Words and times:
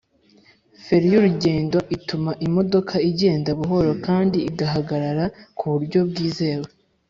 Feri 0.83 1.05
y 1.13 1.17
urugendo 1.19 1.77
ituma 1.95 2.31
imodoka 2.47 2.95
igenda 3.09 3.49
buhoro 3.59 3.91
kandi 4.05 4.37
igahagarara 4.49 5.25
ku 5.57 5.65
buryo 5.71 5.99
bwizewe 6.09 6.67